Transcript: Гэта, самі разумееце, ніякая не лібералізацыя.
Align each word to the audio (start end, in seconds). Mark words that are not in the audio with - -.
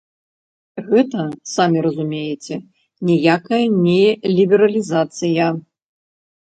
Гэта, 0.87 1.19
самі 1.55 1.79
разумееце, 1.87 2.55
ніякая 3.13 3.63
не 3.87 4.05
лібералізацыя. 4.35 5.45